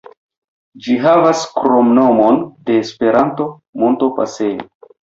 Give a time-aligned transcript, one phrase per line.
[0.85, 3.51] Ĝi havas kromnomon de Esperanto,
[3.87, 4.93] "Montopasejo".